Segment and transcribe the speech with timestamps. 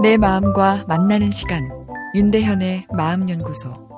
[0.00, 1.68] 내 마음과 만나는 시간
[2.14, 3.88] 윤대현의 마음연구소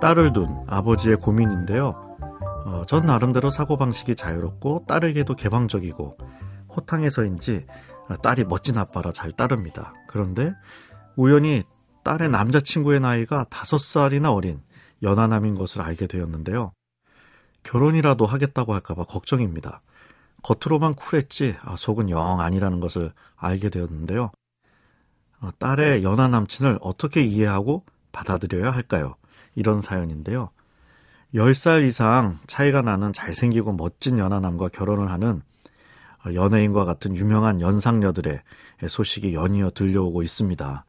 [0.00, 2.16] 딸을 둔 아버지의 고민인데요.
[2.64, 6.16] 어, 전 나름대로 사고방식이 자유롭고 딸에게도 개방적이고
[6.74, 7.66] 호탕해서인지
[8.22, 9.92] 딸이 멋진 아빠라 잘 따릅니다.
[10.08, 10.54] 그런데
[11.16, 11.62] 우연히
[12.04, 14.62] 딸의 남자친구의 나이가 다섯 살이나 어린
[15.02, 16.72] 연하남인 것을 알게 되었는데요.
[17.64, 19.82] 결혼이라도 하겠다고 할까봐 걱정입니다.
[20.42, 24.30] 겉으로만 쿨했지 아, 속은 영 아니라는 것을 알게 되었는데요.
[25.40, 29.16] 어, 딸의 연하 남친을 어떻게 이해하고 받아들여야 할까요?
[29.54, 30.50] 이런 사연인데요.
[31.34, 35.42] 10살 이상 차이가 나는 잘생기고 멋진 연하남과 결혼을 하는
[36.24, 38.40] 어, 연예인과 같은 유명한 연상녀들의
[38.88, 40.84] 소식이 연이어 들려오고 있습니다.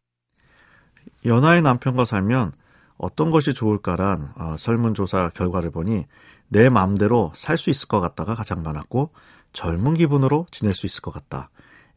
[1.24, 2.52] 연하의 남편과 살면
[2.96, 6.06] 어떤 것이 좋을까란 어, 설문조사 결과를 보니
[6.48, 9.10] 내 마음대로 살 수 있을 것 같다가 가장 많았고
[9.54, 11.48] 젊은 기분으로 지낼 수 있을 것 같다.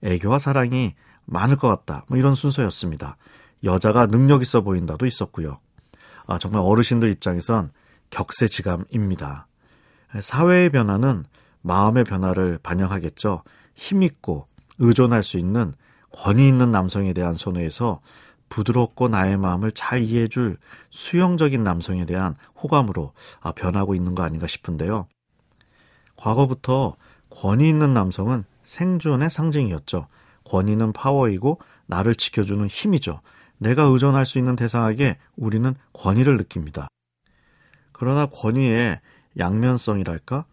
[0.03, 2.05] 애교와 사랑이 많을 것 같다.
[2.07, 3.17] 뭐 이런 순서였습니다.
[3.65, 5.59] 여자가 능력 있어 보인다도 있었고요.
[6.27, 7.71] 아, 정말 어르신들 입장에선
[8.11, 9.47] 격세지감입니다.
[10.21, 11.25] 사회의 변화는
[11.61, 13.43] 마음의 변화를 반영하겠죠.
[13.75, 14.47] 힘있고
[14.79, 15.73] 의존할 수 있는
[16.11, 17.99] 권위 있는 남성에 대한 선호에서
[18.49, 20.57] 부드럽고 나의 마음을 잘 이해해줄
[20.91, 25.07] 수용적인 남성에 대한 호감으로 아, 변하고 있는 거 아닌가 싶은데요.
[26.15, 26.95] 과거부터
[27.29, 30.07] 권위 있는 남성은 생존의 상징이었죠.
[30.45, 33.21] 권위는 파워이고 나를 지켜주는 힘이죠.
[33.57, 36.87] 내가 의존할 수 있는 대상에게 우리는 권위를 느낍니다.
[37.91, 38.99] 그러나 권위의
[39.37, 40.45] 양면성이랄까?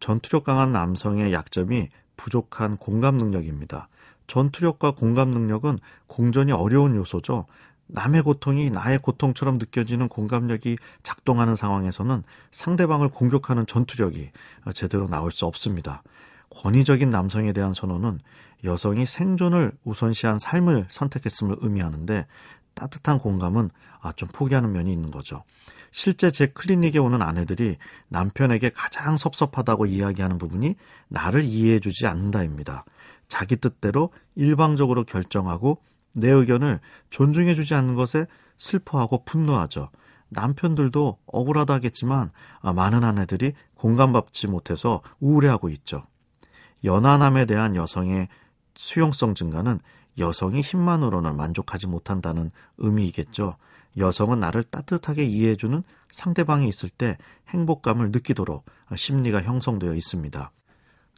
[0.00, 3.88] 전투력 강한 남성의 약점이 부족한 공감 능력입니다.
[4.26, 7.46] 전투력과 공감 능력은 공존이 어려운 요소죠.
[7.92, 14.30] 남의 고통이 나의 고통처럼 느껴지는 공감력이 작동하는 상황에서는 상대방을 공격하는 전투력이
[14.74, 16.02] 제대로 나올 수 없습니다.
[16.50, 18.20] 권위적인 남성에 대한 선호는
[18.64, 22.26] 여성이 생존을 우선시한 삶을 선택했음을 의미하는데
[22.74, 25.44] 따뜻한 공감은 아, 좀 포기하는 면이 있는 거죠.
[25.90, 27.76] 실제 제 클리닉에 오는 아내들이
[28.08, 30.76] 남편에게 가장 섭섭하다고 이야기하는 부분이
[31.08, 32.84] 나를 이해해주지 않는다입니다.
[33.28, 35.82] 자기 뜻대로 일방적으로 결정하고
[36.12, 38.26] 내 의견을 존중해주지 않는 것에
[38.58, 39.90] 슬퍼하고 분노하죠.
[40.30, 46.06] 남편들도 억울하다 하겠지만 아, 많은 아내들이 공감받지 못해서 우울해하고 있죠.
[46.84, 48.28] 연하남에 대한 여성의
[48.74, 49.78] 수용성 증가는
[50.18, 53.56] 여성이 힘만으로는 만족하지 못한다는 의미이겠죠.
[53.96, 60.52] 여성은 나를 따뜻하게 이해해주는 상대방이 있을 때 행복감을 느끼도록 심리가 형성되어 있습니다.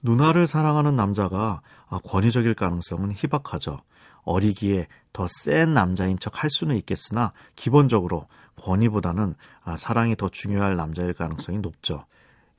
[0.02, 1.62] 누나를 사랑하는 남자가
[2.04, 3.80] 권위적일 가능성은 희박하죠.
[4.24, 8.26] 어리기에 더 센 남자인 척 할 수는 있겠으나 기본적으로
[8.56, 9.34] 권위보다는
[9.76, 12.04] 사랑이 더 중요할 남자일 가능성이 높죠.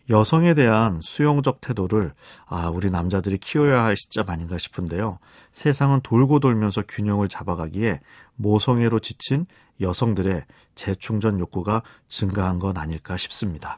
[0.09, 2.13] 여성에 대한 수용적 태도를
[2.45, 5.19] 아, 우리 남자들이 키워야 할 시점 아닌가 싶은데요.
[5.53, 8.01] 세상은 돌고 돌면서 균형을 잡아가기에
[8.35, 9.45] 모성애로 지친
[9.79, 10.43] 여성들의
[10.75, 13.77] 재충전 욕구가 증가한 건 아닐까 싶습니다.